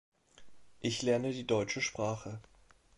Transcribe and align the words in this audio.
Ich 0.79 1.03
lerne 1.03 1.31
die 1.31 1.45
deutsche 1.45 1.79
Sprache. 1.79 2.41